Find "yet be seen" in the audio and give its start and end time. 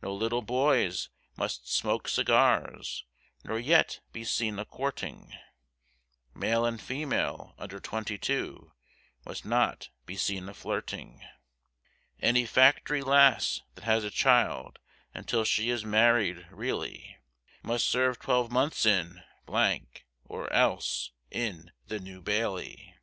3.58-4.58